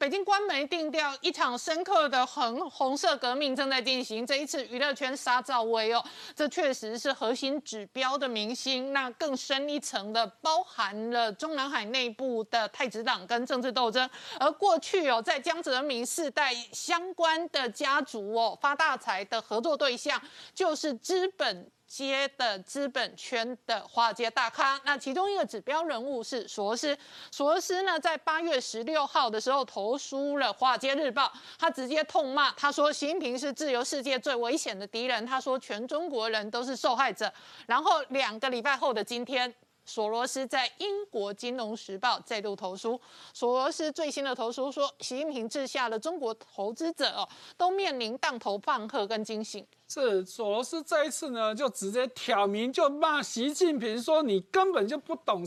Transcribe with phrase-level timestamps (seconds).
[0.00, 4.24] 北京官媒定调，一场深刻的红红色革命正在进行。
[4.24, 6.02] 这一次娱乐圈杀赵薇哦，
[6.34, 8.94] 这确实是核心指标的明星。
[8.94, 14.08] 那更深一层的，包含了中南海内部的太子党跟政治斗争。
[14.38, 20.18] 而过去哦，在江泽民世代相关的家族哦，发大财的合作对象
[20.54, 21.70] 就是资本。
[21.90, 26.96] 街的资本圈的华尔街大咖，那其中一个指标人物是索罗斯。
[27.32, 31.26] 索罗斯呢，在八月十六号的时候投书了《华尔街日报》，
[31.58, 37.30] 他直接痛骂，他说习近平是自由世界最危险的敌人，他说全中国人都是受害者。
[37.66, 39.52] 然后两个礼拜后的今天。
[39.90, 43.00] 索罗斯在英国《金融时报》再度投书。
[43.34, 49.66] 索罗斯最新的投书说，习近平治下的中国投资者哦，都面临当头棒喝跟惊醒。
[49.88, 55.44] 是索罗斯这一次呢，就直接挑明，就骂习近平说，你根本就不懂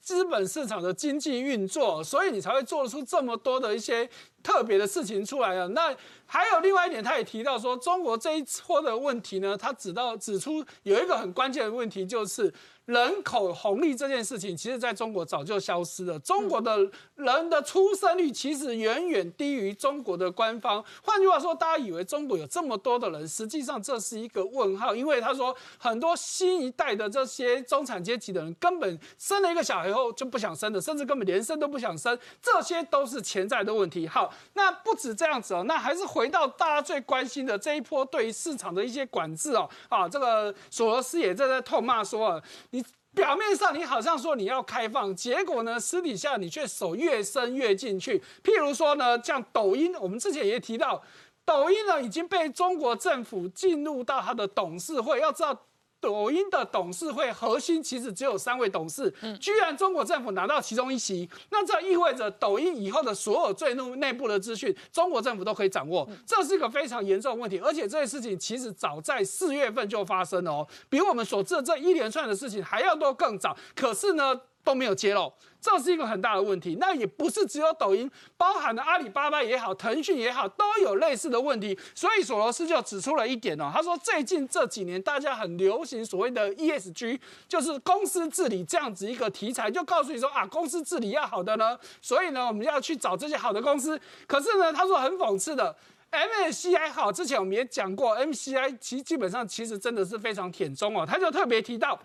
[0.00, 4.08] 资本市场的经济运作，所以你才会做出这么多的一些
[4.42, 5.66] 特别的事情出来啊。
[5.66, 5.94] 那
[6.32, 12.50] 还有另外一点，他也提到说，中国这一波的问题呢，他指到指出有一个很关键的问题，就是。
[12.86, 16.18] 人口红利这件事情，其实在中国早就消失了。
[16.18, 16.76] 中国的
[17.14, 20.84] 人的出生率其实远远低于中国的官方。
[21.00, 24.96] 换句话说，大家以为中国有这么多的人，实际上这是一个问号。
[24.96, 34.08] 因为他说，很多新一代的这些中产阶级的人，根本生了一个小孩后就不想生了，甚至根本连生都不想生，这些都是潜在的问题。
[34.08, 39.68] 好，那不止这样子哦，那还是回回到大家最关心的这一波对于市场的一些管制哦。
[39.88, 42.40] 啊，这个索罗斯也在在痛骂说。
[42.70, 48.22] 你表面上你好像说你要开放，结果呢，私底下你却手越伸越进去。
[48.44, 51.02] 譬如说呢，像抖音，我们之前也提到，
[51.44, 55.66] 抖音呢已经被中国政府进入到它的董事会，要知道。
[56.02, 59.08] 抖音的董事会核心其实只有三位董事，
[59.40, 67.58] 居然中国政府拿到其中一席，那这意味着抖音以后的所有最内内部的资讯，中国政府都可以掌握，这是一个非常严重的问题。
[67.60, 73.56] 而且这些事情其实早在四月份就发生了哦，比我们所知的这一连串的事情还要多更早。
[73.76, 74.40] 可是呢？
[74.64, 76.76] 都没有揭露，这是一个很大的问题。
[76.78, 81.78] 那也不是只有抖音，包含了阿里巴巴也好，腾讯也好，都有类似的问题。
[81.94, 87.18] 所以索罗斯就指出了一点哦，他说最近这几年大家很流行所谓的 ESG，
[87.48, 94.00] 就是公司治理这样子一个题材，就告诉你说啊，公司治理要好的呢，所以呢我们要去找这些好的公司。
[94.26, 95.74] 可是呢，他说很讽刺的
[96.10, 101.98] ，MSCI 好，之前我们也讲过，MSCI 其基本上其实真的是非常舔中哦，他就特别提到。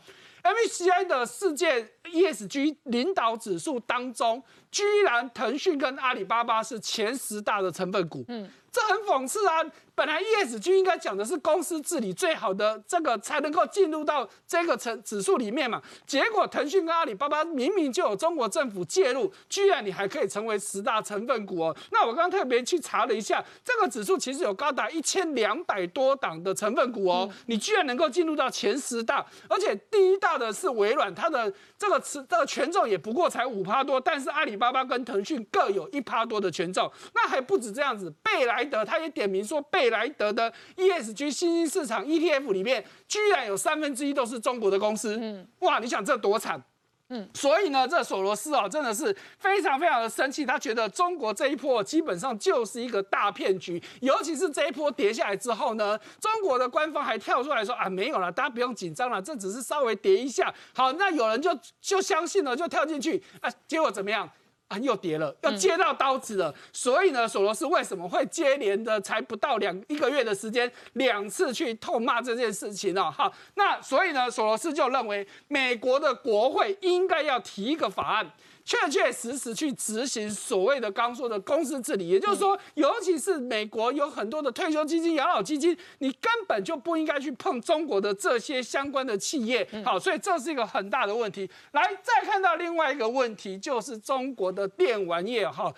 [0.47, 4.41] MSCI 的世界 ESG 领导指数当中，
[4.71, 8.23] 居然腾讯跟阿里巴巴是前十大的成分股。
[8.27, 8.49] 嗯。
[8.71, 9.63] 这很讽刺啊！
[9.97, 15.81] 本来 ESG 应该讲的是公司治理最好的这个才能够进入到这个成指数里面嘛。
[16.05, 21.75] 结果腾讯跟阿里巴巴明明就有中国政府介入，居然你还可以成为十大成分股哦。
[21.89, 38.67] 那我刚刚特别去查了一下，这个指数其实有高达一千两百多档的成分股哦，你居然能够进入到前十大，而且第一大的是微软，它的这个持这个权重也不过才五趴多，但是阿里巴巴跟腾讯各有一趴多的权重，那还不止这样子，贝莱。
[38.67, 45.17] 德他也点名说，贝莱德的 ESG 新兴市场 ETF 里面，居然有三分之一都是中国的公司。
[45.21, 46.61] 嗯，哇，你想这多惨？
[47.09, 60.53] 嗯，所以呢，这索罗斯啊，真的是非常非常的生气，他觉得中国这一波基本上就是一个大骗局，尤其是这一波跌下来之后呢，中国的官方还跳出来说啊，没有了，大家不用紧张了，这只是稍微跌一下。
[60.75, 64.29] 好，那有人就就相信了，就跳进去啊，结果怎么样？
[64.67, 66.53] 啊，又跌了，要接到刀子了。
[66.73, 73.09] 所以呢，索罗斯为什么会接连的才不到两一个月的时间，两次去痛骂这件事情呢？
[73.11, 78.31] 好，那所以呢，索罗斯就认为美国的国会应该要提一个法案。
[78.67, 89.65] 确确实实去执行所谓的刚说的公司治理，也就是说，尤其是美国有很多的退休基金、养老基金，你根本就不应该去碰中国的这些相关的企业。
[89.85, 91.49] 好，所以这是一个很大的问题。
[91.71, 95.49] 来，再看到另外一个问题，就是中国的电玩业。
[95.49, 95.73] 哈，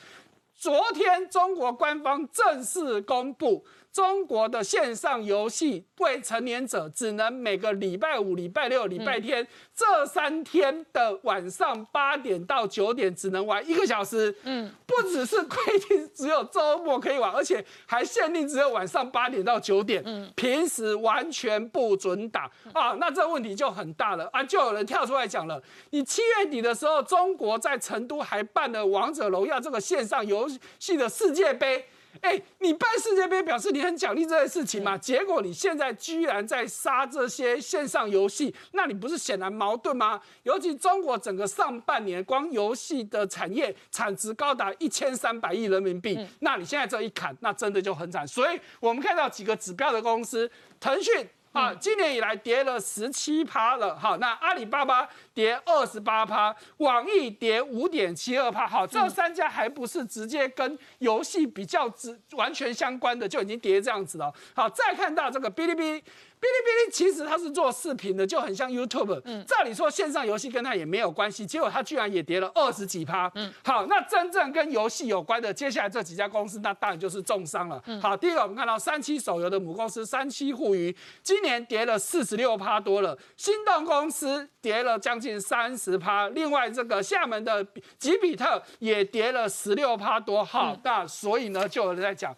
[0.56, 3.64] 昨天中国官方正式公布。
[3.99, 14.34] 中国的线上游戏未成年者只能每个礼拜五、礼拜六、礼拜天这三天的晚上八点到九点只能玩一个小时。
[14.43, 15.57] 嗯，不只是规
[15.90, 20.01] 定只有周末可以玩，而且还限定只有晚上八点到九点。
[20.05, 22.96] 嗯，平时完全不准打啊！
[23.01, 24.41] 那这问题就很大了啊！
[24.41, 30.49] 就有人跳出来讲了，你七月底的时候，中国在成都还办了《王者荣耀》这个线上游
[30.79, 31.84] 戏的世界杯。
[32.22, 34.98] 哎，你办世界杯表示你很奖励这件事情嘛？
[34.98, 40.20] 结果你现在居然在杀这些线上游戏，那你不是显然矛盾吗？
[40.44, 48.28] 尤其中国整个上半年光游戏的产业产值高达一千三百亿人民币，那你现在这一砍，那真的就很惨。
[48.28, 50.50] 所以我们看到几个指标的公司，
[50.80, 51.28] 腾讯。
[51.51, 64.31] 啊，今年以来跌了十七趴了，好，那阿里巴巴跌二十八趴，网易跌五点七二趴，好，这三家还不是直接跟游戏比较直完全相关的，就已经跌这样子了。
[64.53, 66.03] 好，再看到这个哔哩哔哩。
[66.40, 69.22] 哔哩哔哩其实它是做视频的，就很像 YouTube。
[69.26, 73.30] 嗯，照理说线上游戏跟它也没有关系，结果它居然也跌了二十几趴。
[73.36, 77.82] 嗯，好，那真正跟游戏有关的，接下来这几家公司，那当然就是重伤了。
[77.88, 87.66] 嗯，好，第一个我们看到三七手游的母公司三七互娱，今年跌了四十六趴多了，心动公司跌了将近三十趴，另外这个厦门的
[87.97, 90.42] 吉比特也跌了十六趴多。
[90.42, 92.34] 好，那所以呢，就有人在讲。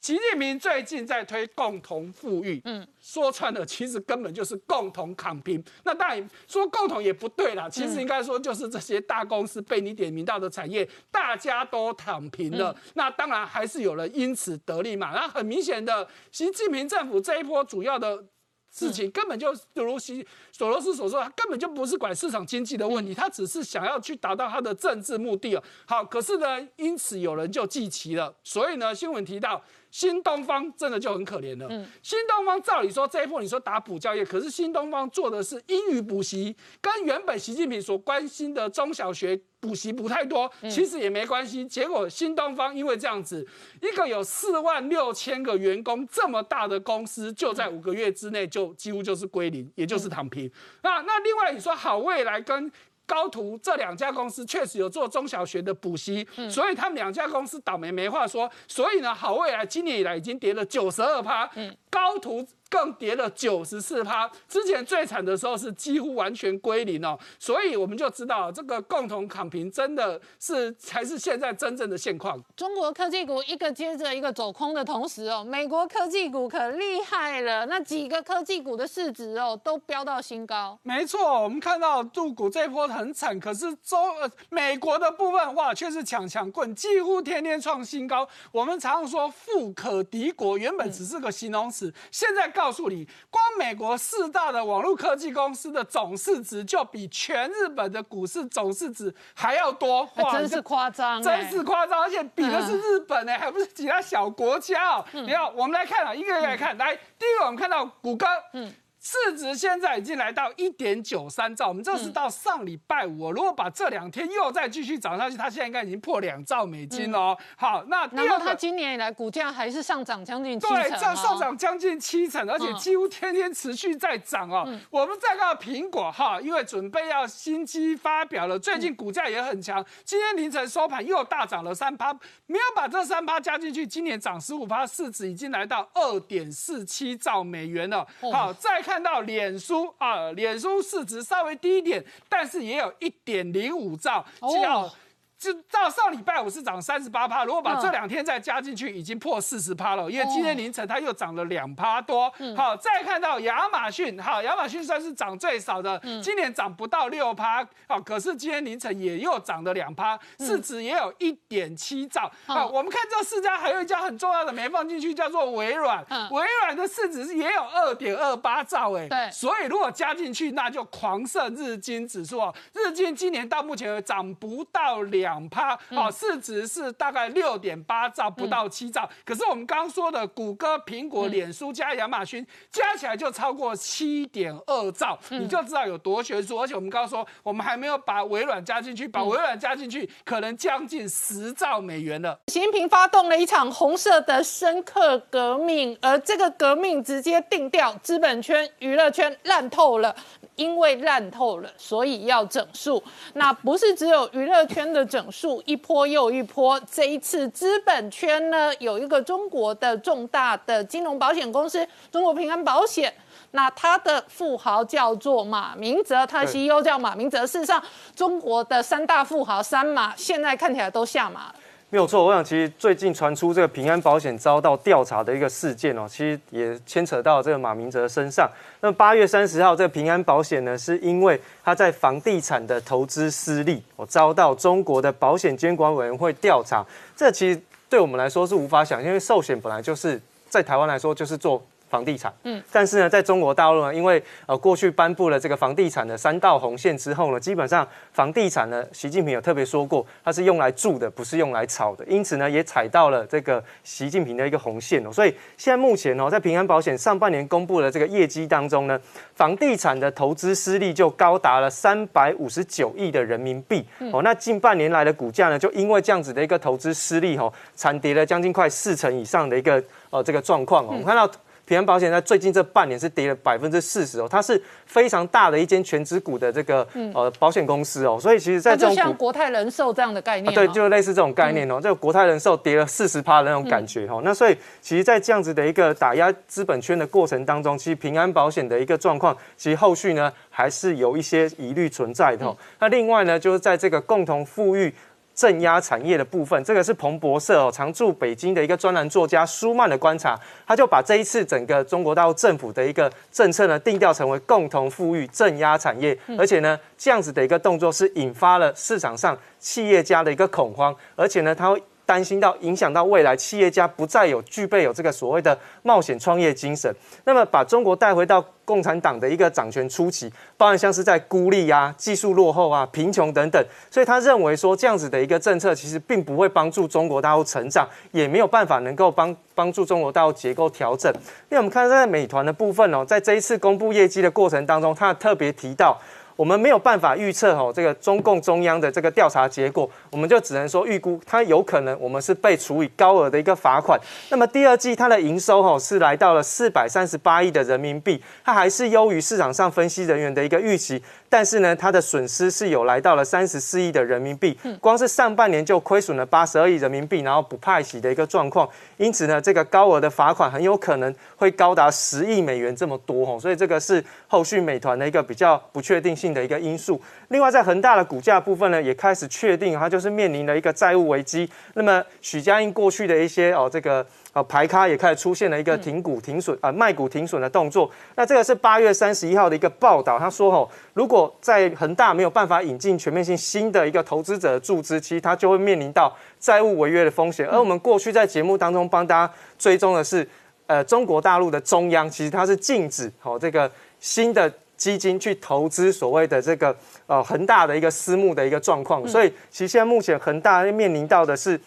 [0.00, 5.62] 习近平最近在推共同富裕，嗯，说穿了，其实根本就是共同躺平。
[5.84, 12.74] 那当然说共同也不对啦，其实应该说就是这些大公司被你点名到的产业，大家都躺平了。
[12.94, 15.10] 那当然还是有人因此得利嘛。
[15.12, 18.24] 那很明显的，习近平政府这一波主要的。
[18.70, 25.64] 事情根本就如西索罗斯所说，他根本就不是管市场经济的问题，他只是想要去达到他的政治目的哦。
[25.86, 29.60] 好，可是呢，因此有人就记齐了，所以呢，新闻提到
[29.90, 31.66] 新东方真的就很可怜了。
[31.70, 39.40] 嗯，新东方照理说这一波你说打补教业，可是新东方做的是英语补习，跟原本习近平所关心的中小学。
[39.60, 41.64] 补习补太多，其实也没关系。
[41.64, 43.44] 结果新东方因为这样子，
[43.82, 50.48] 一个有四万六千个员工这么大的公司，就在五个月之内就几乎就是归零，也就是躺平。
[50.84, 52.70] 那那另外你说好未来跟
[53.08, 58.48] 高途这两家公司确实有做中小学的补习，所以他们两家公司倒霉没话说。
[58.68, 61.50] 所以呢，好未来今年以来已经跌了九十二趴，
[61.90, 62.46] 高途。
[62.70, 72.38] 更跌了九十四趴，之前最惨的时候是几乎完全归零哦，所以我们就知道这个共同躺平真的是才是现在真正的现况。
[72.54, 80.78] 中国科技股一个接着一个走空的同时哦，美国科技股可厉害了，那几个科技股的市值哦都飙到新高。
[80.82, 88.28] 没错，我们看到入股这波很惨，可是中呃美国的部分哇却是抢抢棍，几乎天天创新高。
[88.52, 91.77] 我们常常说富可敌国，原本只是个形容词，
[92.10, 92.48] 现在。
[92.58, 105.04] 告诉你，光美国四大的网络科技公司的总市值就比全日本的股市总市值还要多，哇真是夸张，真是夸张，而且比的是日本呢，还不是其他小国家哦。
[105.12, 108.72] 你看，我们来看啊，一个一个来看，来，第一个我们看到谷歌，嗯。
[109.08, 113.32] 市值现在已经来到一点九三兆，我们这是到上礼拜五。
[113.32, 117.34] 如果把这两天又再继续涨上去，它现在应该已经破两兆美金了。
[117.56, 124.68] 好，那然后它今年以来股价还是上涨将近七成，对，这上涨将近七成，而且几乎天天持续在涨哦。
[124.90, 132.12] 我们再看苹果哈，因为准备要新机发表了，最近股价也很强，今天凌晨收盘又大涨了三趴，
[132.44, 138.06] 没有把这三趴加进去，今年涨十五趴，市值已经来到二点四七兆美元了。
[138.30, 138.97] 好，再看。
[138.98, 144.90] 看到脸书啊，脸书市值稍微低一点，但是也有一点零五兆，哦。
[145.38, 150.10] 就到上礼拜五是涨三十八趴，如果把这两天再加进去，已经破四十趴了。
[150.10, 152.28] 因为今天凌晨它又涨了两趴多。
[152.56, 157.64] 好，再看到亚马逊，好，亚马逊算是涨最少的，今年涨不到六趴。
[157.86, 162.28] 好，可是今天凌晨也又涨了两趴，市值也有一点七兆。
[162.44, 166.04] 好，我们看这四家，还有一家很重要的没放进去，叫做微软。
[166.32, 169.30] 微软的市值也有二点二八兆，哎，对。
[169.30, 172.52] 所以如果加进去，那就狂胜日经指数哦。
[172.72, 175.27] 日经今年到目前涨不到两。
[175.28, 179.06] 两趴，好，市值是大概六点八兆，不到七兆。
[179.26, 186.58] 可是我们刚刚说的谷歌、苹果、脸书加亚马逊加起来就超过七点二兆，你就知道有多悬殊。
[186.58, 192.38] 而且我们刚刚说，我们还没有把微软加进去，把微软加进去，可能将近十兆美元了。
[192.46, 200.16] 习近平发动了一场红色的深刻革命，而这个革命直接定掉资本圈、娱乐圈烂透了。
[200.56, 203.00] 因为烂透了，所以要整数。
[203.34, 206.80] 那不是只有娱乐圈的整数，一波又一波。
[206.90, 213.12] 这一次资本圈呢，有一个中国的重大的金融保险公司——中国平安保险。
[213.52, 217.46] 那他的富豪叫做马明哲，他的 CEO 叫马明哲。
[217.46, 217.82] 事实上，
[218.14, 221.54] 中国的三大富豪三马现在看起来都下马了。
[221.90, 228.46] 没有错，我想其实最近传出这个平安保险遭到调查的一个事件哦，其实也牵扯到这个马明哲身上。
[228.82, 236.84] 那八月三十号，这个平安保险呢，是因为他在房地产的投资失利，我遭到中国的保险监管委员会调查。
[237.16, 241.62] 这其实对我们来说是无法想象，因为寿险本来就是在台湾来说就是做。
[241.88, 255.10] 房地产，嗯，但是呢，在中国大陆呢，因为呃过去颁布了这个房地产的三道红线之后呢，基本上房地产呢，习近平有特别说过，它是用来住的，不是用来炒的，因此呢，也踩到了这个习近平的一个红线哦。
[255.10, 259.00] 所以现在目前哦，在平安保险上半年公布的这个业绩当中呢，
[259.34, 264.20] 房地产的投资失利就高达了三百五十九亿的人民币哦。
[264.22, 270.88] 那近半年来的股价呢，就因为这样子的一个投资失利哦，惨跌了将近快四成以上的一个呃这个状况哦。
[270.90, 271.30] 我们看到。
[271.68, 292.56] 平安保险在最近这半年是跌了百分之四十哦，它是非常大的一间全职股的这个呃保险公司哦，所以其实在这种像国泰人寿这样的概念，对，就类似这种概念哦，这个国泰人寿跌了四十趴的那种感觉哦，那所以其实，在这样子的一个打压资本圈的过程当中，其实平安保险的一个状况，其实后续呢还是有一些疑虑存在的。
[292.80, 294.94] 那另外呢，就是在这个共同富裕。
[295.38, 311.80] 镇压产业的部分，这个是彭博社哦，常驻北京的一个专栏作家舒曼的观察，他就把这一次整个中国大陆政府的一个政策呢，定调成为共同富裕、镇压产业，而且呢，这样子的一个动作是引发了市场上企业家的一个恐慌，而且呢，他会。
[312.08, 316.90] 担心到影响到未来企业家不再有具备有这个所谓的冒险创业精神，
[317.26, 331.12] 那么把中国带回到共产党的一个掌权初期，包含像是在孤立啊、技术落后啊、贫穷等等，所以他认为说这样子的一个政策其实并不会帮助中国大陆成长，也没有办法能够帮帮助中国大陆结构调整。
[331.50, 335.98] 因为我们看在美团的部分哦，在这一次公布业绩的过程当中，他特别提到。
[336.38, 343.98] 我们没有办法预测哦，这个中共中央的这个调查结果，我们就只能说预估它有可能我们是被处以高额的一个罚款。
[344.30, 351.02] 那么第二季它的营收哦是来到了四百三十八亿的人民币，它还是优于市场上分析人员的一个预期。
[351.28, 358.68] 但是呢，它的损失是有来到了三十四亿的人民币，光是上半年就亏损了八十二亿人民币，然后不派息的一个状况。
[358.96, 367.00] 因此呢，这个高额的罚款很有可能会高达十亿美元这么多哦，所以这个是后续美团的一个比较不确定性的一个因素。
[367.28, 371.48] 另外，在恒大的股价部分呢，也开始确定它就是面临了一个债务危机。
[371.74, 374.06] 那么许家印过去的一些哦这个。
[374.44, 377.90] 排咖也开始出现了一个停股停损啊卖股停损的动作。
[378.14, 387.48] 那这个是八月三十一号的一个报道，他说吼，如果在恒大没有办法引进全面性新的一个投资者注资，其实他就会面临到债务违约的风险。
[387.48, 390.28] 而我们过去在节目当中帮大家追踪的是，
[390.66, 393.68] 呃，中国大陆的中央其实它是禁止哦这个
[393.98, 399.04] 新的基金去投资所谓的这个呃恒大的一个私募的一个状况。
[399.08, 401.60] 所以其实现在目前恒大面临到的是。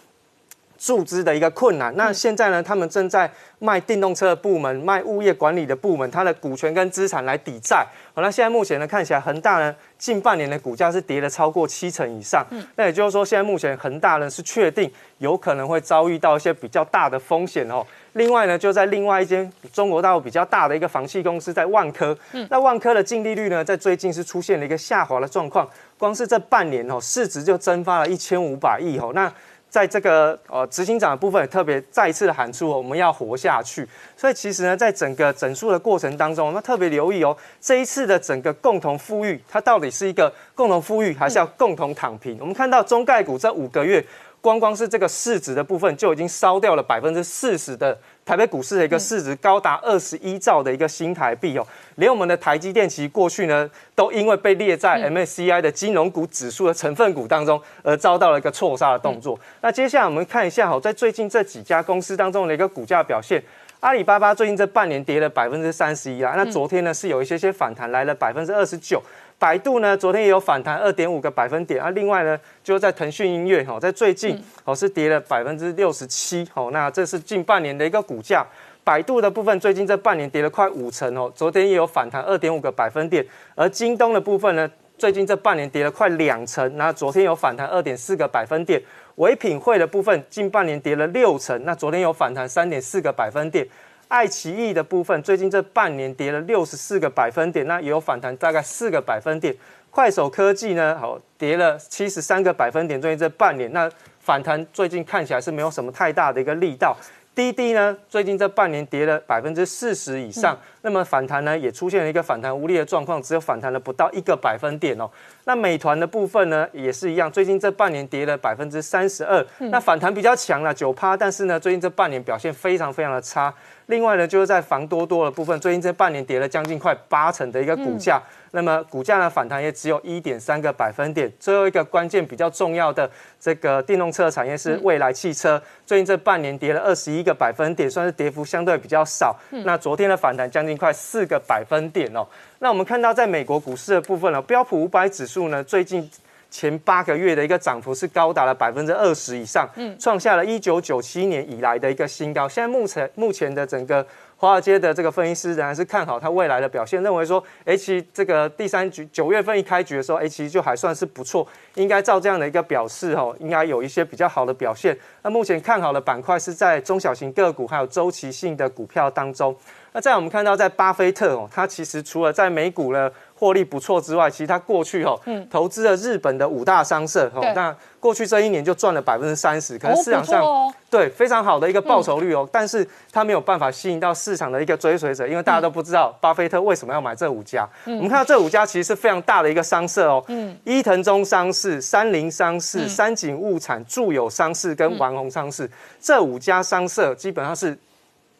[0.81, 7.85] 注资的一个困难，那现在呢，他们正在卖电动车的部门、卖物业管理的部门，它的股权跟资产来抵债。
[8.15, 12.43] 好，那现在目前呢，看起来恒大呢，近半年的股价是跌了超过七成以上。
[12.49, 17.85] 嗯，那也就是说，现在目前恒大呢是确定有可能会遭遇到一些比较大的风险哦。
[18.13, 25.69] 另外呢，就在另外一间中国大陆比较大的一个房企公司在万科，嗯，那万科的净利率呢，在最近是出现了一个下滑的状况，
[25.99, 29.31] 光是这半年哦，市值就蒸发了一千五百亿哦，那。
[29.71, 33.87] 在这个呃执行长的部分，特别再一次的喊出我们要活下去。
[34.17, 42.37] 所以其实呢，在整个整数的过程当中，我们特别留意哦，这一次的整个共同富裕，它到底是一个共同富裕，还是要共同躺平？
[42.41, 44.05] 我们看到中概股这五个月，
[44.41, 47.97] 光光是这个市值的部分，就已经烧掉了百分之四十的。
[48.23, 59.37] 台北股市的一个市值高达二十一兆的一个新台币哦，连我们的台积电其实过去呢，都因为被列在 MSCI 的金融股指数的成分股当中，而遭到了一个错杀的动作。
[59.61, 63.43] 那接下来我们看一下哈，在最近这几家公司当中的一个股价表现，
[63.79, 69.01] 阿里巴巴最近这半年跌了百分之三十一啊，那昨天呢是有一些些反弹，来了百分之二十九。
[69.41, 71.89] 百度呢，昨天也有反弹二点五个百分点啊。
[71.89, 76.69] 另外呢，就在腾讯音乐哈，在最近哦是跌了百分之六十七哦。
[76.71, 78.45] 那这是近半年的一个股价。
[78.83, 81.31] 百度的部分最近这半年跌了快五成哦。
[81.35, 83.25] 昨天也有反弹二点五个百分点。
[83.55, 88.79] 而京东的部分呢，最近这半年跌了快两成，那昨天有反弹二点四个百分点。
[89.15, 93.67] 唯品会的部分近半年跌了六成，那昨天有反弹三点四个百分点。
[94.11, 99.55] 爱奇艺的部分最近这半年跌了六十四个百分点，那也有反弹大概四个百分点。
[99.89, 103.89] 快手科技呢，好跌了七十三个百分点，最近这半年那
[104.19, 106.93] 反弹最近看起来是没有什么太大的一个力道。
[107.33, 115.09] 滴滴呢，最近这半年跌了百分之四十以上，那么反弹呢，也出现了一个反弹无力的状况，只有反弹了不到一个百分点哦。
[115.45, 123.53] 那美团的部分呢，也是一样，最近这半年跌了百分之三十二，那反弹比较强了九趴，但是呢，最近这半年表现非常非常的差。
[123.91, 128.19] 另外呢，就是在房多多的部分，最近这半年跌了将近快八成的一个股价，
[128.51, 131.29] 那么股价呢反弹也只有一点三个百分点。
[131.37, 139.37] 最后一个关键比较重要的这个电动车产业是未来汽车，最近这半年跌了二十一个百分点，算是跌幅相对比较少。
[139.65, 142.25] 那昨天的反弹将近快四个百分点哦。
[142.59, 146.09] 那我们看到在美国股市的部分呢，标普五百指数呢最近。
[146.51, 152.47] 前八个月的一个涨幅是高达了百分之二十以上，嗯，创下了一九九七年以来的一个新高。
[152.47, 154.05] 现在目前目前的整个
[154.35, 164.97] 华尔街的这个分析师仍然是看好它未来的表现，认为说，H 这个第三局九月份一开局的时候，H 就还算是不错，应该照这样的一个表示哦，应该有一些比较好的表现。
[165.23, 169.55] 那目前看好的板块是在中小型个股还有周期性的股票当中。
[169.93, 173.09] 那在我们看到，在巴菲特哦，他其实除了在美股呢。
[173.41, 175.19] 获利不错之外，其实他过去哈
[175.49, 187.67] 投资了日本的五大商社哈，那过去这一年就赚了百分之三十，可能市场上对非常好的一个报酬率哦，但是他没有办法吸引到市场的一个追随者，因为大家都不知道巴菲特为什么要买这五家。
[187.85, 190.23] 我们看到这五家其实是非常大的一个商社哦，
[190.63, 195.67] 伊藤忠商事、三菱商事、三井物产、住友商事跟丸红商事
[195.99, 197.75] 这五家商社基本上是。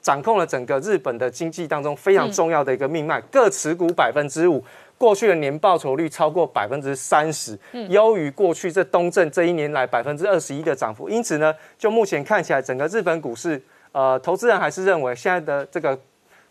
[0.04, 4.64] 掌控了整个日本的经济当中非常重要的一个命脉，各持股百分之五，
[5.02, 7.58] 过去的年报酬率超过百分之三十，
[7.90, 11.10] 优于过去这东证这一年来百分之二十一的涨幅。
[11.10, 13.60] 因此呢，就目前看起来，整个日本股市，
[13.94, 16.00] 呃，投资人还是认为现在的这个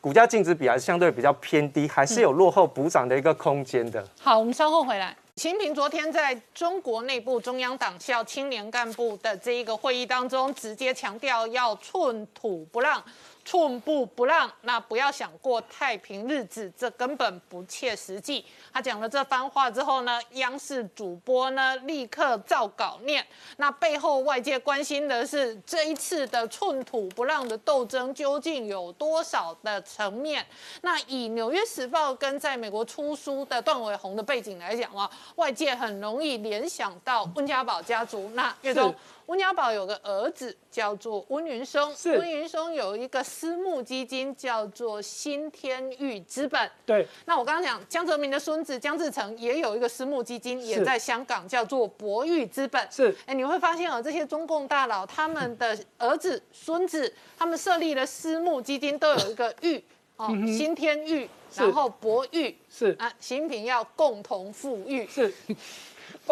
[0.00, 4.04] 股价净值比还是相对比较偏低，还是有落后补涨的一个空间的。
[4.21, 5.16] 好，我们稍后回来。
[5.37, 13.00] 习近平昨天在中国内部中央党校青年干部的这一个会议当中，直接强调要寸土不让。
[13.50, 18.45] 寸步不让，那不要想过太平日子，这根本不切实际。
[18.73, 23.26] 他讲了这番话之后呢，央视主播呢立刻照稿念。
[23.57, 30.47] 那背后外界关心的是这一次的寸土不让的斗争究竟有多少的层面？
[30.83, 38.30] 那以《纽约时报》跟在美国出书的段伟宏的背景来讲啊，外界很容易联想到温家宝家族。
[38.35, 38.95] 那岳总。
[39.30, 46.68] 温家宝有个儿子叫做温云松，温云松有一个私募基金叫做新天域资本。
[46.84, 52.84] 对，那我刚刚讲江泽民的孙子江志成也有一个私募基金，也在香港叫做博裕资本。
[52.90, 59.80] 是，哎，你会发现哦，这些中共大佬他们的儿子、孙子，他们设立的私募基金都有一个裕
[60.16, 62.97] 哦，新天域，然后博裕是。
[62.99, 65.06] 啊，习近平要共同富裕。
[65.06, 65.32] 是。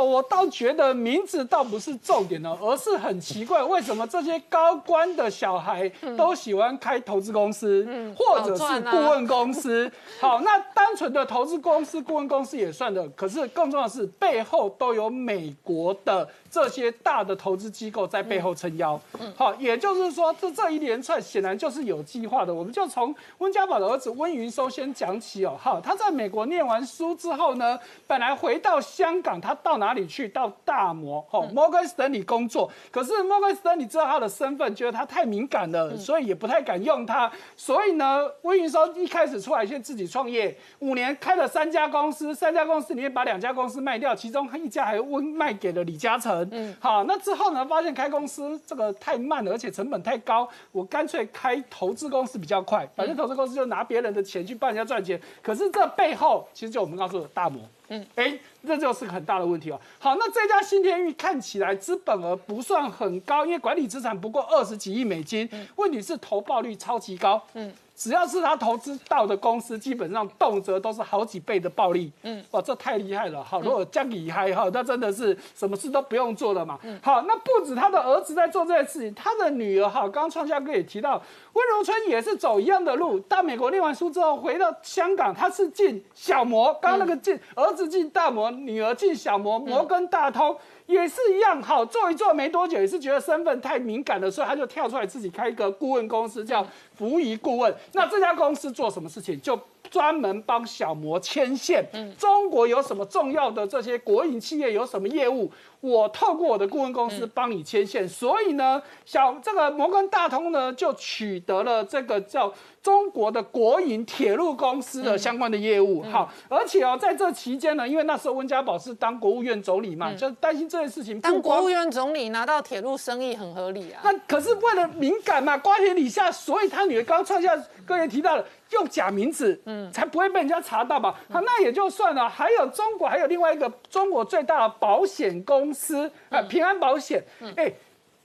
[0.04, 9.90] 我倒觉得名字倒不是重点哦，而是很奇怪，为什么这些高官的小孩都喜欢开投资公司，或者是顾问公司？
[10.20, 16.28] 好，那单纯的投资公司、顾问公司也算的，可是更重要的是背后都有美国的。
[16.50, 19.00] 这些大的投资机构在背后撑腰，
[19.36, 22.54] 好，也就是说，这这一连串显然就是有计划的。
[22.54, 30.28] 我们就从温家宝的儿子温云收先讲起哦，好，他在美国念完书之后呢，本来回到香港，他到哪里去？
[30.28, 32.70] 到大摩，哦，摩根斯丹利工作。
[32.90, 37.30] 可是摩根斯丹利知道他的身份，觉得他太敏感了，所以也不太敢用他。
[37.56, 46.37] 所以呢，温云收一开始出来先自己创业，五年开了三家公司，三家公司里面把两家公司卖掉，其中一家还温卖给了李嘉诚。
[46.50, 47.64] 嗯，好，那之后呢？
[47.64, 52.88] 发现开公司这个太慢了，而且成本太高，我干脆开投资公司比较快。
[52.96, 55.20] 反正投资公司就拿别人的钱去帮人家赚钱。
[55.42, 59.80] 可是这背后其实就我们刚说的大摩，嗯，哎，这就是很大的问题哦。
[59.98, 65.48] 好，那这家新天域看起来资本额不算很高，因为管理资产不过二十几亿美金。
[65.76, 67.72] 问题是投报率超级高，嗯。
[67.98, 72.12] 只要是他投资到的公司，基本上动辄都是好几倍的暴利。
[72.22, 73.42] 嗯，哇，这太厉害了。
[73.42, 76.78] 好，如果江厉害哈，那真的是什么事都不用做了嘛。
[77.02, 81.20] 好，那不止他的儿子在做这件事情，他的女儿哈，刚刚创夏哥也提到，
[81.54, 83.18] 温柔春也是走一样的路。
[83.20, 90.56] 到美国念完书之后，回到香港，他是进小摩，刚刚那个进儿子进大摩，女儿进小摩，摩根大通。
[90.88, 97.72] 也是一样，好做一做没多久，也是觉得身份太敏感了，所以他就跳出来自己开一个顾问公司，叫福仪顾问。
[97.92, 99.38] 那这家公司做什么事情？
[99.40, 99.54] 就
[99.90, 101.84] 专门帮小摩牵线。
[102.18, 105.50] 中国有什么重要的这些国营企业有什么业务？
[105.80, 116.02] 我透过我的顾问公司帮你牵线，所以呢，小这个摩根大通呢就取得了这个叫中国的国营铁路公司的相关的业务。
[116.10, 121.20] 好，而且哦，在这期间呢，因为那时候温家宝是当国务院总理嘛，就担心这件事情。
[121.20, 124.00] 当国务院总理拿到铁路生意很合理啊。
[124.02, 128.44] 那可是为了敏感嘛，瓜田李下，所以他女儿刚创下，各位提到了。
[128.70, 131.14] 用假名字，嗯，才不会被人家查到嘛？
[131.30, 132.28] 好，那也就算了。
[132.28, 137.22] 还有中国，还有另外一个中国最大的保险公司，啊，平安保险。
[137.56, 137.72] 哎，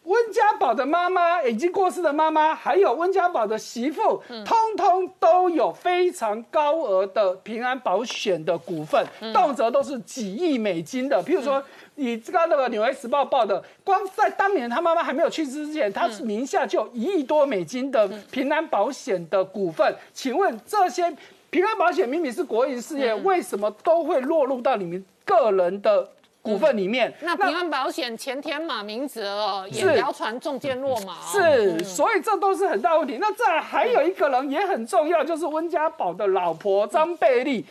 [0.03, 11.23] 温家宝的妈妈，已经过世的妈妈，还有温家宝的媳妇，通通都有非常高额的平安保险的股份，动辄都是几亿美金的。
[11.23, 11.63] 譬如说。
[11.95, 19.95] 你知道那个《纽约时报》报的，光在当年他妈妈还没有去世之前，他是名下就有一亿多美金的平安保险的股份。
[20.12, 21.15] 请问这些
[21.49, 26.10] 平安保险明明是国营事业，为什么都会落入到你们个人的
[26.41, 27.13] 股份里面？
[27.21, 33.19] 那平安保险前天马明哲也谣传中箭落马，是，所以这都是很大问题。
[33.21, 37.63] 那再还有一个人也很重要，就是温家宝的老婆张贝利。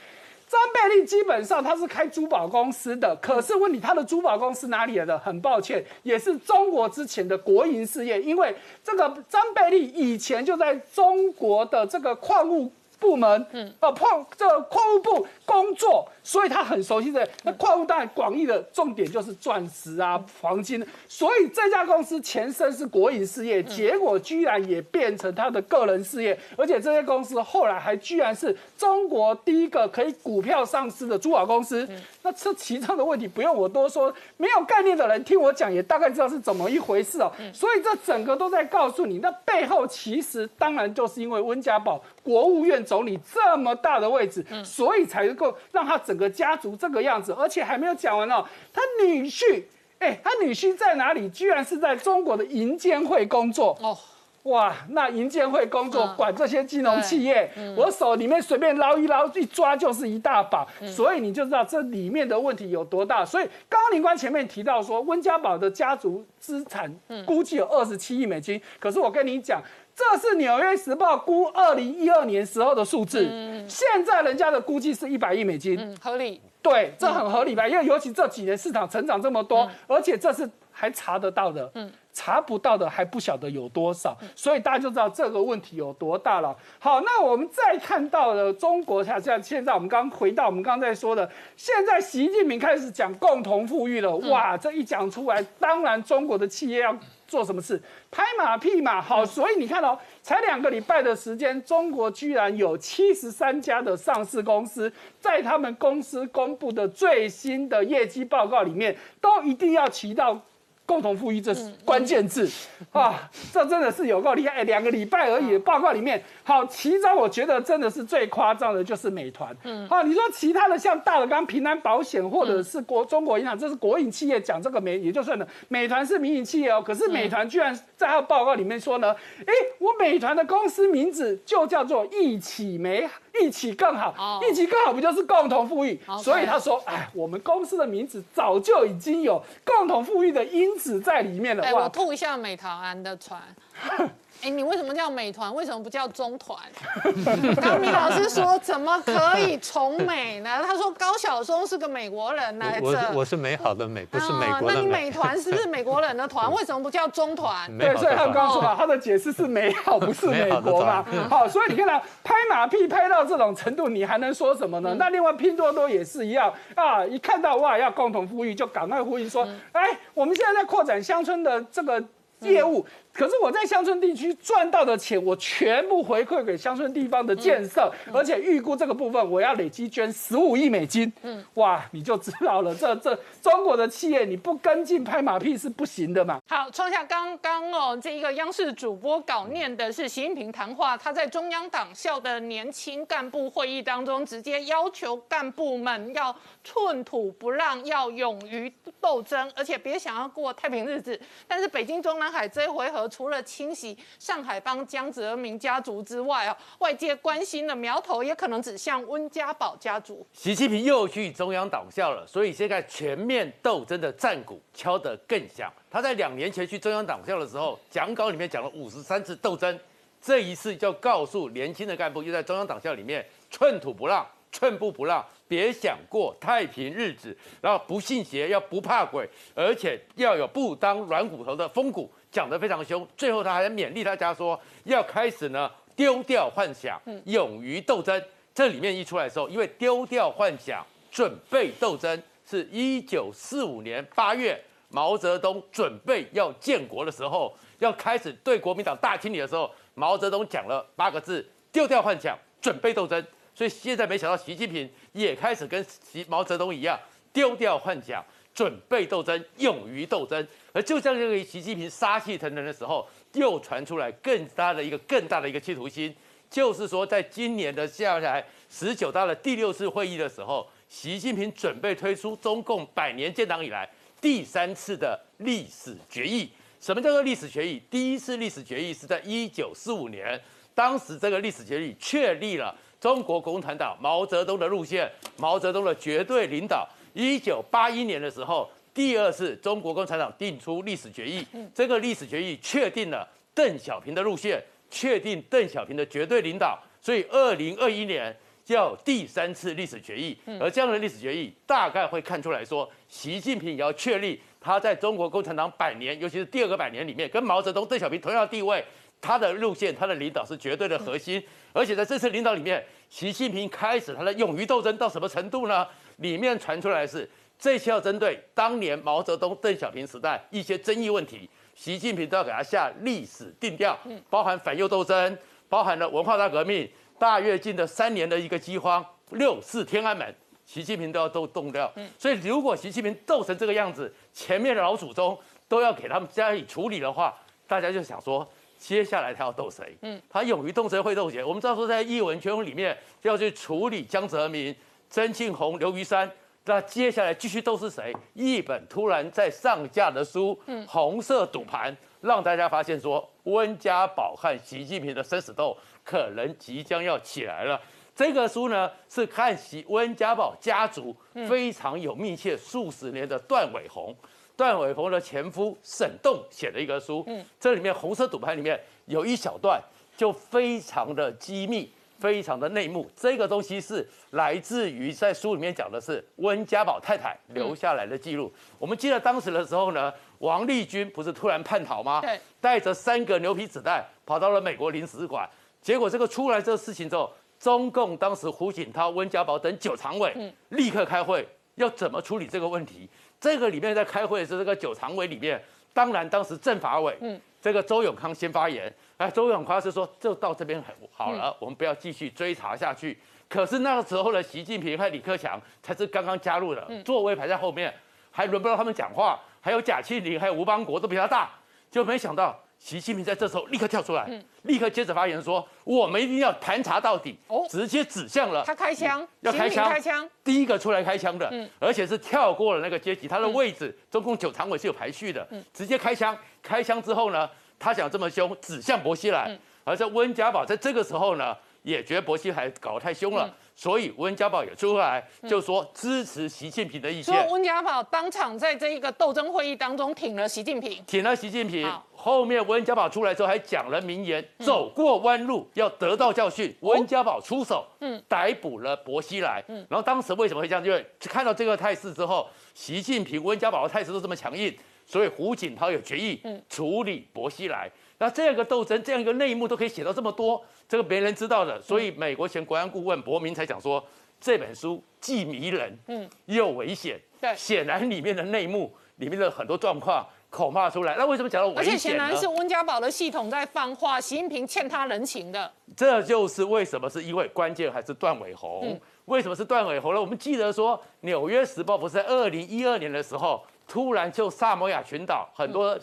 [0.52, 5.18] 张贝利基本上他是开珠宝公司的，可是问你他的珠宝公司哪里来的？
[5.18, 12.70] 很抱歉，也是中国之前的国营事业，因为这个张贝利以前就在中国的这个矿物
[13.02, 16.08] 部门，嗯，啊，矿这个矿物部工作。
[16.24, 20.80] 所以他很熟悉的那矿物，当然广义的重点就是钻石啊、黄金。
[21.08, 31.88] 所以这家公司前身是国营事业，结果居然也变成他的个人事业，而且这些公司后来还居然是中国第一个可以股票上市的珠宝公司。
[32.22, 37.32] 那这其中的问题不用我多说，没有概念的人听我讲也大概知道是怎么一回事哦。
[37.52, 46.12] 所以这整个都在告诉你，那背后其实当然就是因为温家宝国务院总理这么大的位置，所以才能够让他整。
[46.12, 48.44] 整个家族这个样子，而且还没有讲完哦。
[48.70, 49.62] 他女婿，
[49.98, 51.26] 哎，他女婿在哪里？
[51.30, 53.96] 居然是在中国的银监会工作哦。
[54.44, 60.66] 哇，那银监会工作管这些金融企业，我手里面随便捞一捞，一抓就是一大把。
[60.86, 63.24] 所以你就知道这里面的问题有多大。
[63.24, 66.92] 所以刚刚林官前面提到说，温家宝的家族资产
[67.24, 68.60] 估计有二十七亿美金。
[68.78, 69.62] 可是我跟你讲。
[69.94, 73.28] 这是《纽约时报》估二零一二年时候的数字，
[73.68, 76.40] 现在人家的估计是一百亿美金，合理。
[76.62, 77.68] 对，这很合理吧？
[77.68, 86.56] 因为尤其这几年市场成长这么多，而且这是还查得到的，嗯，查不到的还不晓得有多少，所以大家就知道这个问题有多大了。
[86.78, 96.96] 好，那我们再看到了中国，像像现在我们刚回到我们刚才说的，现在习近平开始讲共同富裕了，哇，这一讲出来，当然中国的企业要。
[97.28, 97.80] 做什么事
[98.10, 99.00] 拍马屁嘛？
[99.00, 110.38] 好，所以你看哦才两个礼拜的时间，中国居然有七十三家的上市公司在他们公司公布的最新的业绩报告里面，都一定要提到。
[110.84, 112.50] 共同富裕这是关键字
[112.92, 114.64] 啊，这真的是有够厉害！
[114.64, 119.56] 两个礼拜而已，报告里面好，其中我觉得真的是最夸张的，就是美团。
[119.64, 126.82] 嗯，好，你说其他的像大的刚平安保险或者是国中国银行，这是国营企业讲这个美也就算了，美团是民营企业哦。
[126.84, 129.14] 可是美团居然在他的报告里面说呢，
[129.46, 133.08] 哎，我美团的公司名字就叫做一起美。
[133.40, 135.98] 一起更好，一起更好不就是共同富裕？
[136.22, 141.72] 所以他说，哎，我们公司的名字早就已经有共同富裕的因子在里面的话。
[141.72, 143.40] 我吐一下美团的船。
[144.42, 145.54] 哎，你为什么叫美团？
[145.54, 146.58] 为什么不叫中团？
[147.62, 150.60] 高明老师说，怎么可以崇美呢？
[150.66, 152.86] 他说高晓松是个美国人来着。
[153.12, 156.50] 我我是美好的美，不是美国的那你美团是不是美国人的团？
[156.52, 157.70] 为什么不叫中团？
[157.78, 161.04] 对，所以他刚刚说了，他的解释是美好，不是美国嘛？
[161.30, 164.96] 好，所以你看他拍马屁拍到这种程度，你还能说什么呢？
[164.98, 169.82] 那另外拼多多也是一样啊，一看到哇要共同富裕，就赶快呼吁说，哎，
[170.14, 172.02] 我们现在在扩展乡村的这个
[172.40, 172.84] 业务。
[173.12, 181.12] 可是我在乡村地区赚到的钱，我全部回馈给乡村地方的建设，而且预估这个部分我要累积捐十五亿美金。
[181.20, 186.40] 嗯，哇，你就知道了，这这中国的企业你不跟进拍马屁是不行的嘛。
[186.48, 198.72] 好，创下刚刚哦，这一个央视主播稿念的是习近平谈话，他在中央党校的年轻干部会议当中，直接要求干部们要寸土不让，要勇于
[199.02, 201.20] 斗争，而且别想要过太平日子。
[201.46, 203.01] 但是北京中南海这一回合。
[203.08, 210.26] 除了清洗上海帮江泽民家族之外啊，外界关心的苗头也可能指向温家宝家族。
[210.32, 215.72] 习近平又去中央党校了，所以现在全面斗争的战鼓敲得更响。
[215.90, 219.78] 他在两年前去中央党校的时候，讲稿里面讲了五十三次斗争，
[220.20, 233.06] 这一次就告诉年轻的干部，又在中央党校里面寸土不让、寸步不让，别想过太平日子，然后不信邪，要不怕鬼，而且要有不当软骨头的风骨，讲得非常凶。
[233.18, 238.18] 最后他还勉励大家说，要开始呢丢掉幻想，勇于斗争。
[238.54, 253.22] 这里面一出来的时候，因为丢掉幻想，准备斗争，是一九四五年八月，毛泽东准备要建国的时候，要开始对国民党大清理的时候，毛泽东讲了八个字：丢掉幻想，准备斗争。
[253.54, 256.98] 所以现在没想到习近平也开始跟习毛泽东一样，
[257.32, 260.46] 丢掉幻想，准备斗争，勇于斗争。
[260.72, 266.14] 而就在这个习近平杀气腾腾的时候，又传出来更大的一个更大的一个企图心。
[266.50, 273.88] 就是说，在今年的下来十九大的第六次会议的时候，习近平准备推出中共百年建党以来
[274.20, 276.50] 第三次的历史决议。
[276.78, 277.80] 什么叫做历史决议？
[277.88, 280.38] 第一次历史决议是在一九四五年，
[280.74, 286.88] 当时这个历史决议确立了中国共产党毛泽东的路线，毛泽东的绝对领导。
[287.12, 294.62] 一九八一年的时候，第二次中国共产党定出历史决议，这个历史决议确定了邓小平的路线。
[294.88, 308.84] 确定邓小平的绝对领导，所以二零二一年叫第三次历史决议，而这样的历史决议大概会看出来说，习近平也要确立他在中国共产党百年，尤其是第二个百年里面，跟毛泽东、邓小平同样的地位，
[309.22, 311.42] 他的路线、他的领导是绝对的核心。
[311.72, 315.86] 而且在这次领导里面，习近平开始他的勇于斗争到什么程度呢？
[316.16, 321.48] 里面传出来是这些要针对当年毛泽东、邓小平时代一些争议问题。
[321.74, 325.38] 习近平都要给他下历史定调，包含反右斗争，
[325.70, 330.34] 包含了文化大革命、大跃进的三年的一个饥荒、六四天安门，
[330.66, 331.90] 习近平都要都动掉。
[332.18, 337.34] 所以如果习近平斗成这个样子，前面的老祖宗都要给他们加以处理的话，
[337.66, 338.46] 大家就想说，
[338.82, 339.96] 接下来他要斗谁？
[340.00, 341.44] 嗯，他勇于斗谁会斗谁？
[341.44, 344.74] 我们知道说在译文圈里面要去处理江泽民、
[345.08, 346.28] 曾庆红、刘瑜山。
[346.64, 348.12] 那接下来继续都是谁？
[348.34, 351.92] 一本突然在上架的书，《红色赌盘》，
[352.22, 357.80] 让大家发现说温家宝和习近平的生死斗可能即将要起来了。
[358.16, 361.16] 这个书呢，是看习温家宝家族
[361.48, 364.14] 非常有密切数十年的段伟宏，
[364.56, 367.24] 段伟鹏的前夫沈栋写的一个书。
[367.26, 369.80] 嗯，这里面《红色赌盘》里面有一小段
[370.16, 371.92] 就非常的机密。
[372.18, 378.52] 非常的内幕，这个东西是来自于在书里面讲的是温家宝太太留下来的记录。
[378.78, 382.20] 我们记得当时的时候呢，王立军不是突然叛逃吗？
[382.20, 385.50] 对，带着三个牛皮纸袋跑到了美国领事馆。
[385.80, 390.32] 结果这个出来这个事情之后，中共当时胡锦涛、温家宝等九常委
[390.68, 393.08] 立刻开会，要怎么处理这个问题？
[393.42, 395.60] 这个里面在开会的是这个九常委里面，
[395.92, 398.90] 当然当时政法委，嗯，这个周永康先发言。
[399.16, 403.18] 哎，周永康是说，就到这边很好了，我们不要继续追查下去。
[403.48, 407.92] 可是那个时候的，习近平和李克强才是刚刚加入的，座位排在后面，
[408.30, 409.36] 还轮不到他们讲话。
[409.60, 411.50] 还有贾庆林，还有吴邦国都比他大，
[411.90, 414.28] 就没想到习近平在这时候立刻跳出来，
[414.62, 426.36] 立刻接着发言说：“我们一定要盘查到底。”哦，直接指向了他开枪，要开枪，开枪，第一个出来开枪的，而且是跳过了那个阶级，他的位置，中共九常委是有排序的，直接开枪。
[426.60, 427.48] 开枪之后呢？
[427.78, 437.24] 他想这么凶，指向薄熙来，而在温家宝在这个时候呢，也觉得薄熙来搞得太凶了，所以温家宝也出来就说支持习近平的意见。
[437.24, 441.92] 所以温家宝当场在这一个斗争会议当中挺了习近平，挺了习近平。
[442.14, 446.72] 后面温家宝出来之后还讲了名言：走过弯路要得到教训。
[446.78, 449.60] 温家宝出手，嗯，逮捕了薄熙来。
[449.66, 450.84] 嗯，然后当时为什么会这样？
[450.84, 454.72] 因为看到这个态势之后，习近平、温家宝的态势都这么强硬。
[455.04, 457.90] 所以胡锦涛有决议处理薄熙来，
[458.22, 461.82] 那这样一个斗争，这样一个内幕都可以写到这么多，这个没人知道的。
[461.82, 464.00] 所以美国前国安顾问伯明才讲说，
[464.40, 467.20] 这本书既迷人，嗯，又危险。
[467.40, 471.16] 对，显然里面的内幕，里面的很多状况口骂出来。
[471.16, 475.68] 那为什么讲到危险而且显然是温家宝的系统在放话，习近平欠他人情的。
[475.96, 478.96] 这就是为什么是因为关键还是段伟宏？
[479.24, 480.20] 为什么是段伟宏呢？
[480.20, 483.66] 我们记得说，《纽约时报》不是在二零一二年的时候。
[483.88, 485.98] 突然就萨摩亚群岛很多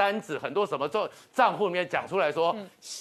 [0.00, 2.56] 单子，很多什么做账户里面讲出来说，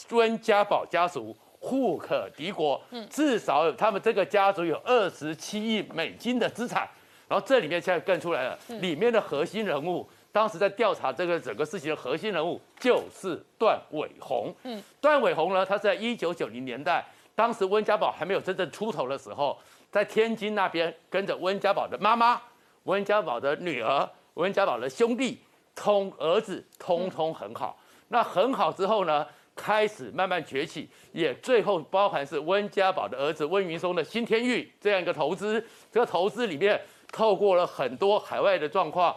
[0.09, 6.85] 温家宝家族富可敌国，至少他们这个家族有二十七亿美金的资产。
[7.29, 14.53] 然后这里面现在更出来了，里面的核心人物，当时在调查这个整个事情的核心人物就是段伟宏。
[14.63, 19.57] 嗯，段伟宏呢，他是在一九九零年代，当时温家宝还没有真正出头的时候，
[19.89, 22.41] 在天津那边跟着温家宝的妈妈，
[22.83, 24.09] 温家宝的女儿。
[24.35, 25.37] 温家宝的兄弟
[25.79, 36.77] 通儿子通通很好，那很好之后呢，开始慢慢崛起，也最后包含是温家宝的儿子温云松的新天域这样一个投资，这个投资里面
[37.13, 39.15] 透过了很多海外的状况，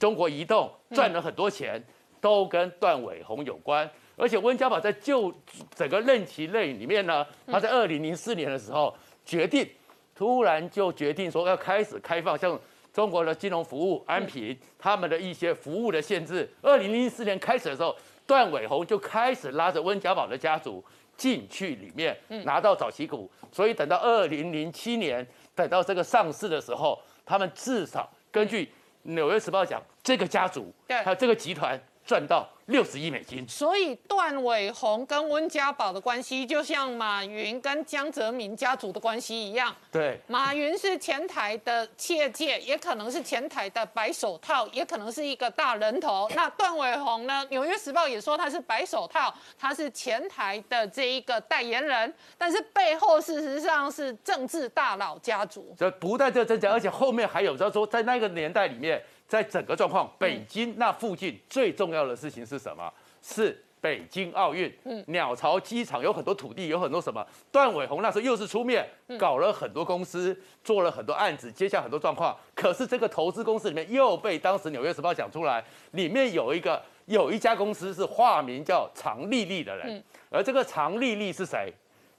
[0.00, 1.80] 中国移动赚了很多钱，
[2.20, 3.88] 都跟段伟宏有关。
[4.16, 5.32] 而且温家宝在就
[5.76, 8.92] 整个任期内里面呢，他在二零零四年的时候
[9.24, 9.68] 决定，
[10.16, 12.58] 突然就决定说要开始开放像
[12.92, 16.48] 中国的金融服务安平他们的一些服务的限制。
[16.60, 20.84] 二零零四年开始的时候，段伟宏就开始拉着温家宝的家族
[21.16, 28.64] 进去里面拿到早期股，所以等到二零零七年等到这个上市的时候，他们至少根据
[29.02, 33.46] 《纽约时报》讲，这个家族对还有这个集团赚到六十亿美金。
[33.48, 39.74] 所以段伟宏跟温家宝的关系，就像马云跟江泽民家族的关系一样。
[39.90, 46.28] 对，马云是前台的企业界，也可能是前台的白手套，也可能是一个大人头。
[46.36, 47.44] 那段伟宏呢？
[47.50, 55.74] 《纽约时报》也说他是白手套，他是前台的这一个代言人，但是背后事实上是政治大佬家族。
[55.78, 62.92] 这不但这增加，而且后面还有，就是说在那个年代里面，在整个状况，北京那附近最重要的事情是什么？
[63.20, 64.72] 是北京奥运。
[64.84, 67.26] 嗯，鸟巢机场有很多土地，有很多什么？
[67.50, 68.88] 段伟宏那时候又是出面
[69.18, 72.36] 搞了很多公司，做了很多案子，接下很多状况。
[72.54, 81.72] 可是这个投资公司里面又被当时《纽约时报》讲出来，里面有一个有一家公司是化名叫常丽丽的人，而这个常丽丽是谁？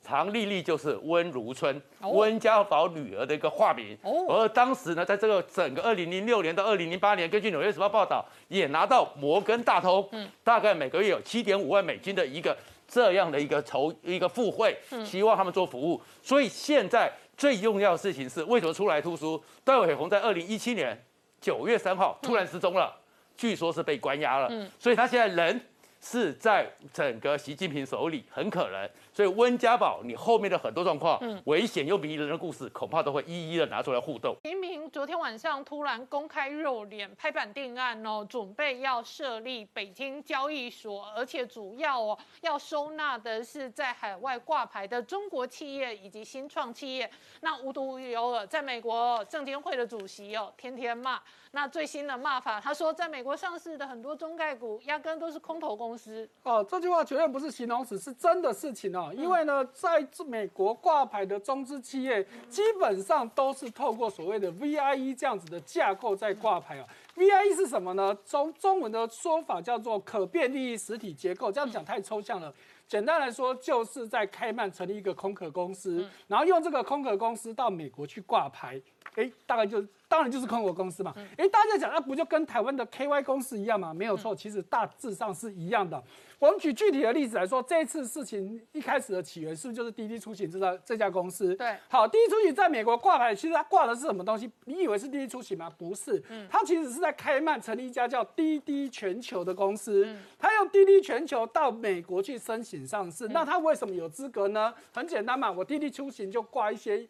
[0.03, 3.97] 常丽丽就是温如春，哦温家宝女儿的一个化名。
[4.03, 10.07] 哦而当时呢，在这个整个二零零六年到二零零八年，根据《纽约时报》报道，也拿到摩根大通，
[10.43, 12.55] 大概每个月有七点五万美金的一个
[12.87, 16.01] 这样的一个筹一个付汇，希望他们做服务。
[16.21, 19.41] 所以现在最重要的事情是，为什么出来突出？
[19.63, 21.01] 段伟宏在二零一七年
[21.39, 22.93] 九月三号突然失踪了，
[23.37, 25.61] 据说是被关押了，所以他现在人。
[26.05, 28.89] 是在整个习近平手里，很可能。
[29.13, 34.35] 所以温家宝，你后面的很多状况，危险又迷人的故事，恐怕都会一一的拿出来互动。
[34.41, 47.07] 习近平昨天晚上突然公开露脸，拍板定案哦，准备要设立北京交易所，而且主要哦要收纳的是在海外挂牌的中国企业以及新创企业。
[47.41, 51.21] 那无独有偶，在美国证监会的主席哦天天骂，
[51.51, 56.27] 那最新的骂法，他说在美国上市的很多中概股压根都是空头公司。
[56.41, 59.02] 哦，这句话绝对不是形容词，是真的事情哦。
[59.11, 66.87] 因为呢，在美国挂牌的中资企业，基本上都是透过所谓的 VIE 这样子的架构在挂牌啊。
[67.15, 68.15] VIE 是什么呢？
[68.23, 72.53] 中中文的说法叫做可变利益实体结构，这样讲太抽象了。
[72.87, 78.79] 简单来说，就是在开曼成立一个空壳公司，然后用这个空壳公司到美国去挂牌，
[79.15, 81.11] 哎，大概就当然就是空壳公司嘛。
[81.35, 83.91] 哎，大家讲那不就跟台湾的 KY 公司一样吗？
[83.91, 86.03] 没有错，其实大致上是一样的。
[86.37, 91.55] 我们举具体的例子来说，这一次事情一开始的起源是不是就是滴滴出行这家这家公司？
[91.55, 94.47] 对好，滴滴出行在美国挂牌，其实它挂的是什么东西？
[94.65, 95.67] 你以为是滴滴出行吗？
[95.75, 103.27] 不是，它其实是在开曼成立一家叫滴滴全球的公司，它用滴滴全球到美国去申请上市。
[103.29, 104.71] 那它为什么有资格呢？
[104.93, 107.07] 很简单嘛，我滴滴出行就挂一些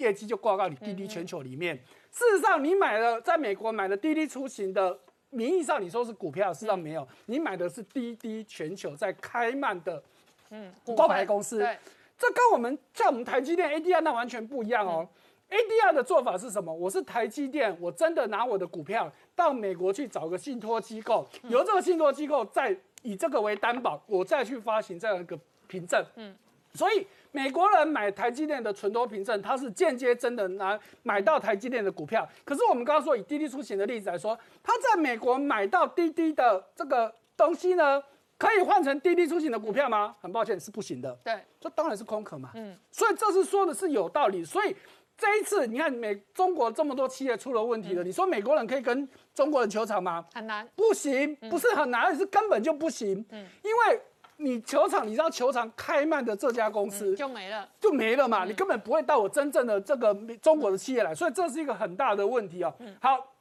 [0.00, 1.76] 业绩就挂到你滴滴全球里面。
[2.10, 10.02] 事实上，你买了在美国买了滴滴出行的，名义上你说是股票，事实上没有，你买的是滴滴全球在开曼的
[10.50, 11.58] 嗯，挂牌公司。
[11.58, 11.78] 对，
[12.18, 15.06] 这跟我们像我们台积电 ADR 那完全不一样哦。
[15.50, 16.72] ADR 的做法是什么？
[16.72, 26.04] 我是台积电，我真的拿我的股票到美国去找个信托机构，由这个信托机构再以这个为担保，我再去发行这样一个凭证。
[26.16, 26.32] 嗯，
[26.74, 32.28] 所以美国人买台积电的存托凭证，他是间接真的拿买到台积电的股票。
[32.44, 38.02] 可是我们刚刚说以滴滴出行的例子来说，他在美国买到滴滴的这个东西呢，
[38.36, 40.16] 可以换成滴滴出行的股票吗？
[40.20, 41.16] 很抱歉，是不行的。
[41.24, 42.50] 对，这当然是空壳嘛。
[42.54, 44.44] 嗯，所以这是说的是有道理。
[44.44, 44.74] 所以
[45.16, 50.24] 这一次你看美中国这么多企业出了问题了，你说美国人可以跟中国人球场吗？
[50.34, 50.68] 很难。
[50.74, 53.24] 不行，不是很难，是根本就不行。
[53.30, 54.02] 嗯，因为
[54.42, 57.14] 你球场，你知道球场开曼的这家公司。
[57.14, 57.68] 就没了。
[57.78, 62.74] 就没了嘛，你根本不会到我真正的这个中国的企业来，所以这是一个很大的问题哦。
[63.00, 63.34] 好，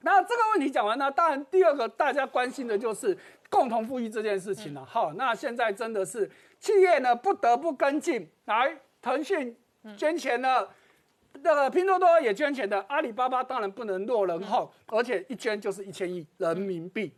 [0.00, 3.16] 那这个问题讲完呢，当然第二个大家关心的就是
[3.48, 4.84] 共同富裕这件事情了。
[4.84, 9.56] 好，那现在真的是企业呢不得不跟进，来腾讯
[9.96, 10.68] 捐钱了。
[11.42, 17.14] 那个拼多多也捐钱的，阿里巴巴当然不能落人后，而且一捐就是一千亿人民币。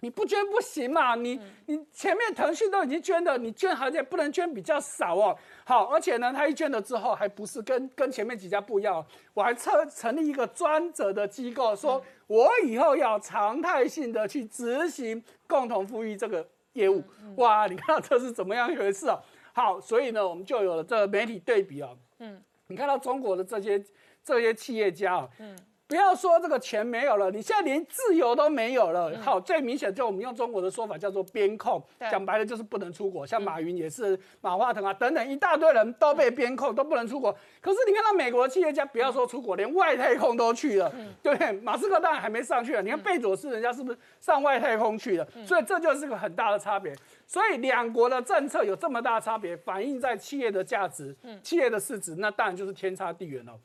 [0.00, 1.16] 你不捐不行嘛？
[1.16, 5.36] 你你前面腾讯都已经捐了，你捐还也不能捐比较少哦。
[5.64, 17.02] 好，而且呢，他一捐了之后，还不是跟跟前面几家不一样哦，我还成成立一个专责的机构，说我以后要常态性的去执行共同富裕这个业务。
[17.36, 19.20] 哇，你看到这是怎么样一回事啊？
[19.52, 21.90] 好，所以呢，我们就有了这个媒体对比啊。
[22.20, 23.84] 嗯，你看到中国的这些
[24.22, 25.58] 这些企业家啊，嗯。
[25.88, 29.18] 不要说这个钱没有了，你现在连自由都没有了。
[29.22, 33.26] 好，最明显就我们用中国的说法叫做边控，讲白了就是不能出国。
[33.26, 37.34] 像马云也是，马化腾啊等等一大堆人都被边控，都不能出国。
[37.62, 40.92] 可是你看到美国的企业家，不要说出国，连外太空都去了，
[41.22, 41.52] 对不对？
[41.52, 42.82] 马斯克当然还没上去啊。
[42.82, 45.26] 你看贝佐斯人家是不是上外太空去了？
[45.46, 46.94] 所以这就是个很大的差别。
[47.26, 53.58] 所以两国的政策有这么大差别，反映在企业的价值、企业的市值，那当然就是天差地远了。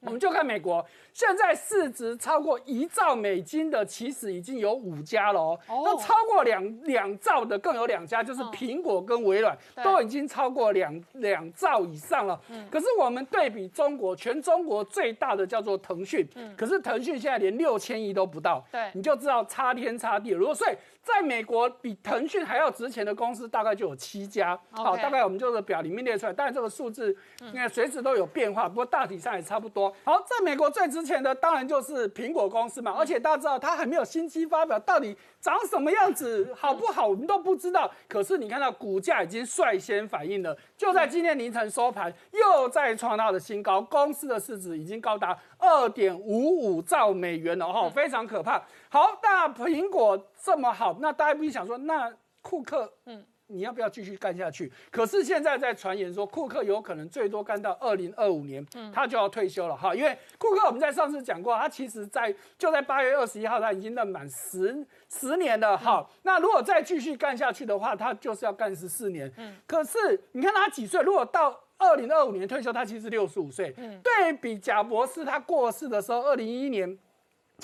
[0.00, 0.84] 我们就看美国，
[1.14, 5.58] 现在市值超过一兆美金的，其实已经有五家了哦。
[5.68, 12.38] 那超过两两兆的更有两家，就是苹果跟微软都已经超过两两兆以上了。
[12.50, 20.30] 嗯可是我们对比中国，全中国最大的叫做腾讯，可是腾讯现在连六千亿都不到，对，你就知道差天差地。
[20.30, 24.58] 如果所以在美国比腾讯还要值钱的公司，大概就有七家。
[24.70, 29.94] 好，大概我们就是表里面列出来，但是这个数字应该随时都有变化，不过大体上也差不多。
[30.02, 37.90] 好，在美国最值钱的当然就是苹果公司嘛，而且大家知道它还没有新机发表，到底长什么样子好不好，我们都不知道。
[38.08, 48.62] 可是你看到股价已经率先反应了，就在今天凌晨收盘又再创到了新高，公司的市值已经高达二点五五兆美元了哈，非常可怕。
[48.88, 53.24] 好，那苹果这么好，那大家不想说，那库克嗯。
[53.54, 54.70] 你要不要继续干下去？
[54.90, 59.94] 可是现在在传言说，库克有可能最多干到二零二五年，他就要退休了哈。
[59.94, 66.04] 因为库克我们在上次讲过，他其实在就在八月二十一号，他已经任满十十年了哈。
[66.22, 69.30] 那如果再继续干下去的话，他就是要干十四年。
[69.36, 71.00] 嗯，可是你看他几岁？
[71.02, 73.72] 如果到二零二五年退休，他其实六十五岁。
[73.76, 76.98] 嗯，对比贾博士他过世的时候，二零一一年。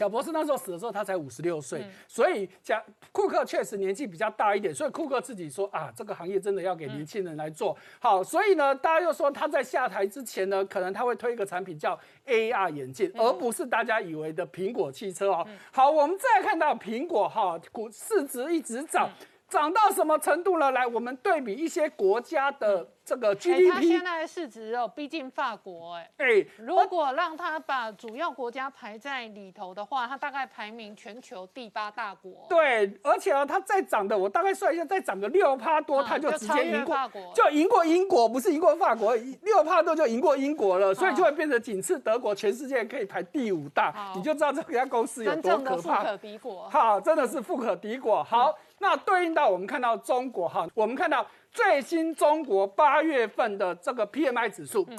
[0.01, 2.83] 贾博士那时候死的时候，他才五十六岁，所以贾
[3.13, 8.25] 库克确实年纪比较大一点，所以库克自己说啊，这个行业真的要给年轻人来做好。
[8.25, 15.47] 所以呢，大家又说他在下台之前呢，可能他会推一个产品叫 AR 眼镜，而不是大家以为的苹果汽车哦。
[15.71, 19.11] 好，我们再看到苹果哈股市值一直涨。
[19.51, 20.71] 涨到什么程度了？
[20.71, 32.47] 来，我们对比一些国家的这个 GDP，它现在的市值哦，逼近法国，哎，哎，如果让它把主要国家排在里头的话，它大概排名全球第八大国。
[32.49, 36.97] 对，而且啊，它再涨的，我大概算一下，再涨个六趴多，它就直接赢过，
[37.35, 45.99] 就赢过英国，不是赢过法国，六趴多就赢过英国了，所以就会变成仅次德国，全世界可以排第五大，你就知道这家公司有多可怕。
[45.99, 46.69] 富可敌国。
[46.69, 48.23] 好，真的是富可敌国。
[48.23, 48.57] 好。
[48.81, 54.99] 那对应到我们看到中国哈，我们看到最新中国八月份的这个 PMI 指数，嗯，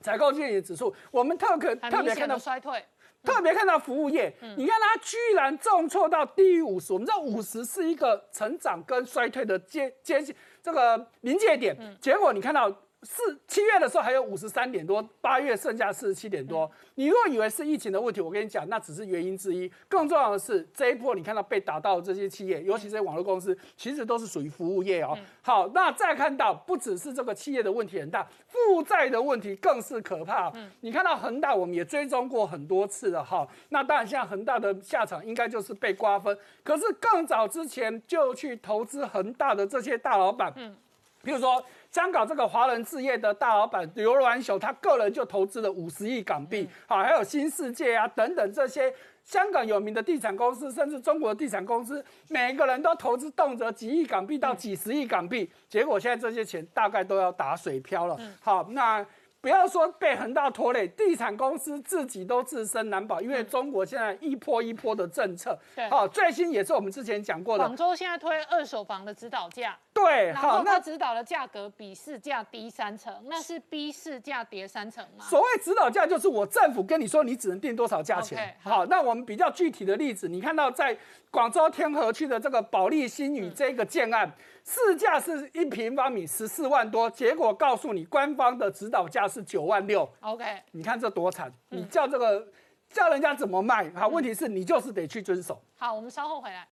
[0.00, 2.82] 采购经理指数，我们特可特别看到衰退，
[3.22, 10.24] 特别看到服务业，你看它居然重挫到低于五十，我们知道五十是一个成长跟衰退的接接
[10.62, 12.74] 这个临界点，结果你看到。
[13.06, 16.68] 四七月的时候还有五十三点多，八月剩下四十七点多。
[16.96, 19.70] 你如果以为是疫情的问题，我跟你讲，那只是原因之一。
[19.88, 25.16] 更重要的是，这一波你看到被打到的这些企业，尤其是网络公司，其实都是属于服务业哦。
[25.40, 30.50] 好，那再看到不只是这个企业的问题很大，负债的问题更是可怕。
[30.56, 33.46] 嗯，你看到恒大，我们也追踪过很多次了哈。
[33.68, 36.36] 那当然，现在恒大的下场应该就是被瓜分。
[36.64, 40.76] 可是更早之前就去投资恒大的这些大老板，嗯，
[41.22, 41.64] 比如说。
[41.96, 48.92] 香港这个华人置业的大老板刘銮雄，他个人就投资了五十亿港币，好，还有新世界啊等等这些
[49.24, 58.18] 香港有名的地产公司，甚至中国的地产公司，每个人都投资动辄几亿港币到几十亿港币，结果现在这些钱大概都要打水漂了。
[58.42, 59.02] 好，那。
[59.46, 65.56] 不要说被恒大拖累，地产公司自己都自身难保，因为中国现在一波一波的政策。
[65.76, 69.78] 对，好，最新也是我们之前讲过的，广州现在推二手房的指导价。
[69.94, 75.24] 对，好，那指导的价格比市价低三成，那是逼市价跌三成吗？
[75.24, 78.52] 所谓指导价就是我政府跟你说你只能定多少价钱。
[78.64, 80.98] 好，那我们比较具体的例子，你看到在
[81.30, 84.28] 广州天河区的这个保利新宇这个建案。
[84.66, 90.08] 市价是一平方米十四万多，结果告诉你官方的指导价是九万六。
[90.20, 91.52] OK，你看这多惨！
[91.70, 92.46] 你叫这个
[92.88, 93.90] 叫人家怎么卖？
[93.94, 95.62] 好，问题是你就是得去遵守。
[95.76, 96.64] 好，我们稍后回来。